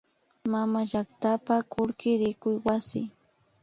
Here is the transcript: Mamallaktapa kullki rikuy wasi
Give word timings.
Mamallaktapa 0.51 1.55
kullki 1.71 2.09
rikuy 2.21 2.57
wasi 2.65 3.01